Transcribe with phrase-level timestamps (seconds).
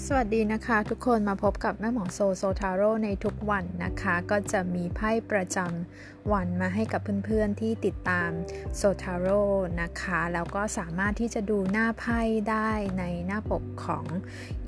[0.00, 8.30] สวัสดีนะคะทุกคนมาพบกับแม่หมอโซโซทาโร่ในทุกวันนะคะ ก็จะมีไพ่ประจำวันมาให้กับเพื่อนๆที่ติดตาม
[8.76, 9.42] โซทาโร่
[9.82, 12.20] นะคะ แล้วก็สามารถที่จะดูหน้าไพ่
[12.50, 14.04] ได้ในหน้าปกของ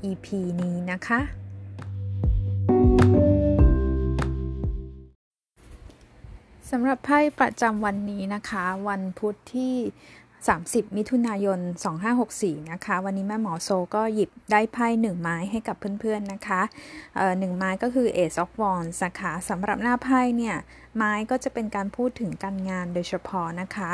[0.09, 0.27] EP
[0.61, 1.19] นี้นะคะ
[6.71, 9.75] สำหรับไพ่ประจำวันนี้นะคะ วันพุธที่
[10.53, 11.59] 30 มิถุนายน
[12.15, 16.61] 2564 นะคะ วันนี้แม่หมอโซก็หยิบได้ไพ่หนึ่งไม้ให้กับเพื่อนๆนะคะ
[17.39, 20.57] หนึ่งไม้ก็คือ Ace of Wands นะคะสำหรับหน้าไพ่เนี่ย
[20.97, 23.91] ไม้ก็จะเป็นการพูดถึงการงานโดยเฉพาะนะคะ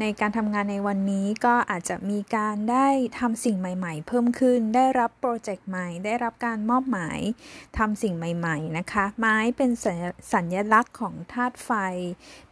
[0.00, 7.20] ในการทำงานในวันนี้ก็อาจจะมีการได้ทำสิ่งใหม่ๆ เพิ่มขึ้น ได้รับโปรเจกต์ใหม่ ได้รับการมอบหมาย
[7.78, 9.70] ทำสิ่งใหม่ๆนะคะ ไม้เป็น
[10.34, 11.70] สัญลักษณ์ของธาตุไฟ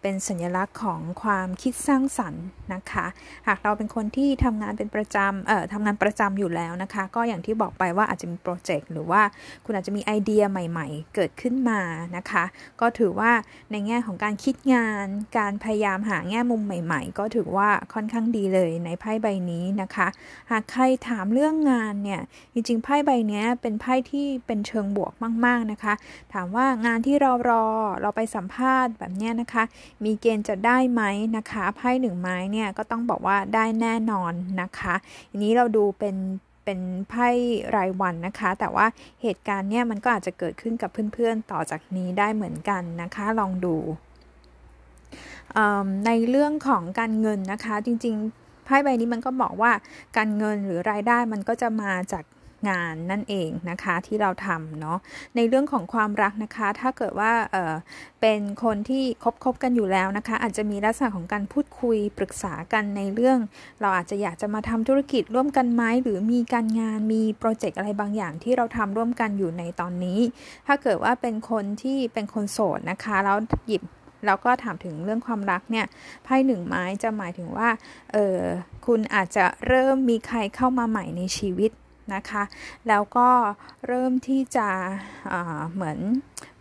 [0.02, 3.07] เป็นสัญลักษณ์ของความคิดสร้างสรรค์นะคะ
[3.48, 9.23] หากเราเป็นคนที่ทำงานเป็นประจำเอ่อทำงานประจำอยู่แล้วนะคะ ก็อย่างที่บอกไปว่าอาจจะมีโปรเจกต์หรือว่า
[9.65, 11.80] คุณอาจจะมีไอเดียใหม่ ๆ เกิดขึ้นมา
[12.16, 12.45] นะคะ
[12.80, 13.32] ก็ถือว่า
[13.71, 15.07] ในแง่ของการคิดงาน
[15.38, 20.09] การพยายามหาแง่มุมใหม่ ๆ ก็ถือว่าค่อนข้างดีเลยในไพ่ใบนี้นะคะ
[20.51, 22.21] หากใครถามเรื่องงานเนี่ย
[22.52, 25.12] จริงๆไพ่ใบนี้เป็นไพ่ที่เป็นเชิงบวก
[25.46, 25.95] มาก ๆนะคะ
[26.32, 27.66] ถามว่างานที่เรารอ
[28.01, 29.65] เราไปสัมภาษณ์แบบนี้นะคะ
[30.04, 31.02] มีเกณฑ์จะได้ไหม
[31.37, 34.95] นะคะไพ่หนึ่งไม้เนี่ยก็ต้องบอกว่าได้แน่นอนนะคะ
[35.30, 36.16] อันนี้เราดูเป็น
[36.65, 37.28] เป็นไพ่
[37.76, 38.87] รายวันนะคะ แต่ว่า
[39.23, 43.76] เหตุการณ์เนี่ยมันก็อาจจะเกิดขึ้นกับเพื่อนๆต่อจากนี้ได้เหมือนกันนะคะ ลองดู
[46.06, 49.73] ในเรื่องของการเงินนะคะ จริงๆไพ่ใบนี้มันก็บอกว่า
[50.16, 52.24] การเงินหรือรายได้มันก็จะมาจาก
[52.68, 54.99] งานนั่นเองนะคะที่เราทำเนาะ
[55.37, 63.38] ในเรื่องของความรักนะคะ ถ้าเกิดว่าเเป็นคนที่คบคบกันอยู่แล้วนะคะ อาจจะมีลักษณะของการพูดคุยปรึกษากันในเรื่อง
[63.80, 70.21] เราอาจจะอยากจะมาทำธุรกิจร่วมกันไหมหรือมีการงานมีโปรเจกต์อะไรบางอย่างที่เราทำร่วมกันอยู่ในตอนนี้
[70.67, 73.37] ถ้าเกิดว่าเป็นคนที่เป็นคนโสดนะคะแล้ว
[73.69, 73.83] หยิบ
[74.27, 75.87] แล้วก็ถามถึงเรื่องความรักเนี่ย
[76.25, 77.69] ไพ่หนึ่งไม้จะหมายถึงว่า
[78.12, 78.39] เออ
[78.87, 81.71] คุณอาจจะเริ่มมีใครเข้ามาใหม่ในชีวิต
[82.15, 82.43] นะคะ
[82.89, 83.29] แล้วก็
[83.87, 84.69] เริ่มที่จะ
[85.73, 85.99] เหมือน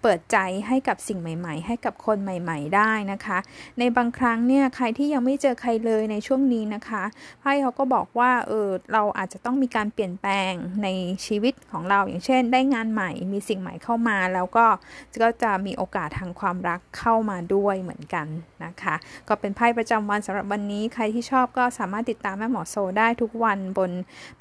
[0.01, 0.37] เปิดใจ
[0.67, 3.37] ให้กับสิ่งใหม่ ๆ ให้กับคนใหม่ ๆ ได้นะคะ
[3.79, 7.03] ในบางครั้งเนี่ยใครที่ยังไม่เจอใครเลยในช่วงนี้นะคะ
[7.39, 10.53] ไพ่เขาก็บอกว่าเออเราอาจจะต้องมีการเปลี่ยนแปลง
[10.83, 10.87] ใน
[11.25, 14.65] ชีวิตของเราอย่างเช่น ได้งานใหม่ มีสิ่งใหม่เข้ามาแล้วก็
[15.23, 18.27] ก็จะมีโอกาสทางความรักเข้ามาด้วยเหมือนกัน
[18.65, 18.95] นะคะ
[19.27, 23.91] ก็เป็นไพ่ประจำวันสำหรับวันนี้ใครที่ชอบก็สามารถติดตามแม่หมอโซได้ทุกวันบน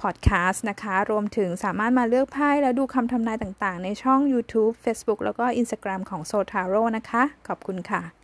[0.00, 8.19] พอดแคสต์นะคะ รวมถึงสามารถมาเลือกไพ่แล้วดูคำทำนายต่างๆ ในช่อง YouTube Facebook แล้วแล้วก็ Instagram ของโซทาโร่นะคะ ขอบคุณค่ะ